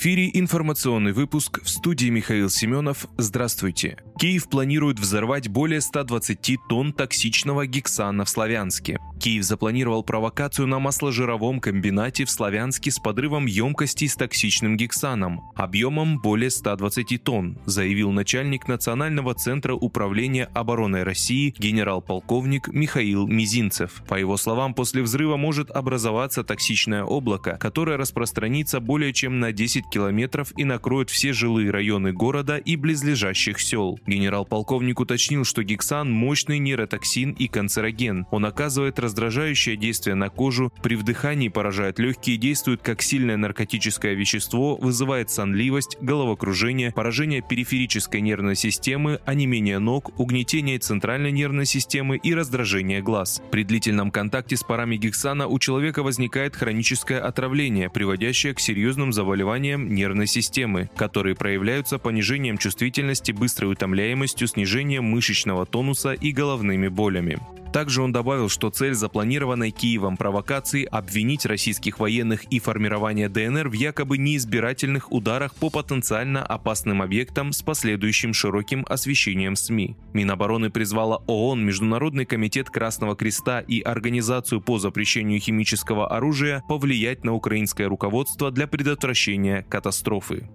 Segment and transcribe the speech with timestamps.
[0.00, 3.08] Эфире информационный выпуск в студии Михаил Семенов.
[3.16, 3.96] Здравствуйте.
[4.20, 9.00] Киев планирует взорвать более 120 тонн токсичного гексана в Славянске.
[9.18, 16.18] Киев запланировал провокацию на масложировом комбинате в Славянске с подрывом емкостей с токсичным гексаном, объемом
[16.18, 24.02] более 120 тонн, заявил начальник Национального центра управления обороной России генерал-полковник Михаил Мизинцев.
[24.08, 29.88] По его словам, после взрыва может образоваться токсичное облако, которое распространится более чем на 10
[29.90, 33.98] километров и накроет все жилые районы города и близлежащих сел.
[34.06, 38.26] Генерал-полковник уточнил, что гексан– мощный нейротоксин и канцероген.
[38.30, 44.76] Он оказывает раздражающее действие на кожу, при вдыхании поражает легкие, действует как сильное наркотическое вещество,
[44.76, 53.00] вызывает сонливость, головокружение, поражение периферической нервной системы, онемение ног, угнетение центральной нервной системы и раздражение
[53.00, 53.40] глаз.
[53.50, 59.94] При длительном контакте с парами гексана у человека возникает хроническое отравление, приводящее к серьезным заболеваниям
[59.94, 67.38] нервной системы, которые проявляются понижением чувствительности, быстрой утомляемостью, снижением мышечного тонуса и головными болями.
[67.72, 73.72] Также он добавил, что цель запланированной Киевом провокации– обвинить российских военных и формирование ДНР в
[73.72, 79.96] якобы неизбирательных ударах по потенциально опасным объектам с последующим широким освещением СМИ.
[80.14, 87.34] Минобороны призвала ООН, Международный комитет Красного Креста и Организацию по запрещению химического оружия повлиять на
[87.34, 90.48] украинское руководство для предотвращения катастрофы.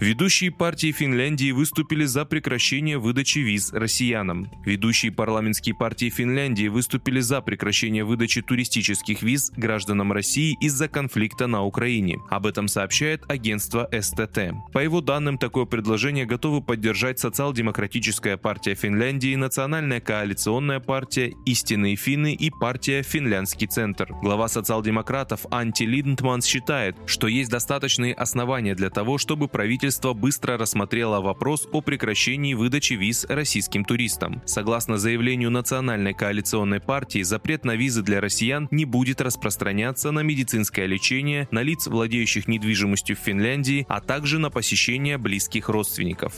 [0.00, 4.50] Ведущие партии Финляндии выступили за прекращение выдачи виз россиянам.
[4.64, 11.62] Ведущие парламентские партии Финляндии выступили за прекращение выдачи туристических виз гражданам России из-за конфликта на
[11.62, 12.18] Украине.
[12.30, 14.54] Об этом сообщает агентство СТТ.
[14.72, 22.32] По его данным, такое предложение готовы поддержать Социал-демократическая партия Финляндии, Национальная коалиционная партия, Истинные финны
[22.32, 24.08] и партия Финляндский центр.
[24.22, 30.56] Глава социал-демократов Анти Линдман считает, что есть достаточные основания для того, чтобы правительство правительство быстро
[30.56, 34.40] рассмотрело вопрос о прекращении выдачи виз российским туристам.
[34.46, 40.86] Согласно заявлению Национальной коалиционной партии, запрет на визы для россиян не будет распространяться на медицинское
[40.86, 46.32] лечение, на лиц, владеющих недвижимостью в Финляндии, а также на посещение близких родственников.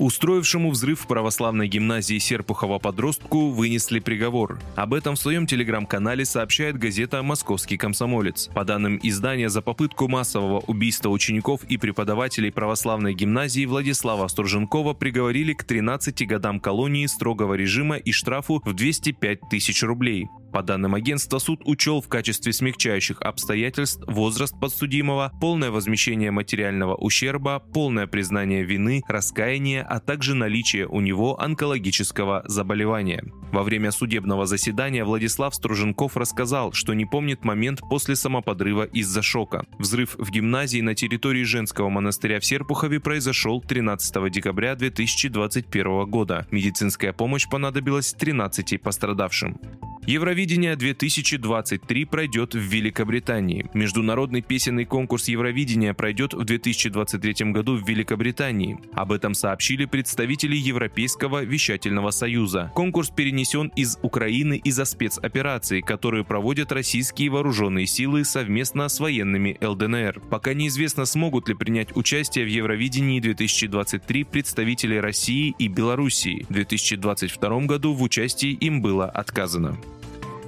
[0.00, 4.58] Устроившему взрыв в православной гимназии Серпухова подростку вынесли приговор.
[4.74, 8.48] Об этом в своем телеграм-канале сообщает газета «Московский комсомолец».
[8.54, 15.52] По данным издания, за попытку массового убийства учеников и преподавателей православной гимназии Владислава Сторженкова приговорили
[15.52, 20.28] к 13 годам колонии строгого режима и штрафу в 205 тысяч рублей.
[20.52, 27.60] По данным агентства, суд учел в качестве смягчающих обстоятельств возраст подсудимого, полное возмещение материального ущерба,
[27.72, 33.24] полное признание вины, раскаяние, а также наличие у него онкологического заболевания.
[33.52, 39.66] Во время судебного заседания Владислав Струженков рассказал, что не помнит момент после самоподрыва из-за шока.
[39.78, 46.46] Взрыв в гимназии на территории женского монастыря в Серпухове произошел 13 декабря 2021 года.
[46.50, 49.58] Медицинская помощь понадобилась 13 пострадавшим.
[50.06, 53.70] Евровидение 2023 пройдет в Великобритании.
[53.74, 58.78] Международный песенный конкурс Евровидения пройдет в 2023 году в Великобритании.
[58.94, 62.72] Об этом сообщили представители Европейского вещательного союза.
[62.74, 70.22] Конкурс перенесен из Украины из-за спецопераций, которые проводят российские вооруженные силы совместно с военными ЛДНР.
[70.30, 76.46] Пока неизвестно, смогут ли принять участие в Евровидении 2023 представители России и Белоруссии.
[76.48, 79.78] В 2022 году в участии им было отказано.